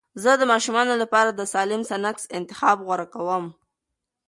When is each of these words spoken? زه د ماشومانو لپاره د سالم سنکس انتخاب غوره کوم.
زه 0.23 0.31
د 0.37 0.43
ماشومانو 0.51 0.93
لپاره 1.01 1.29
د 1.33 1.41
سالم 1.53 1.81
سنکس 1.91 2.23
انتخاب 2.37 2.77
غوره 2.85 3.07
کوم. 3.13 3.45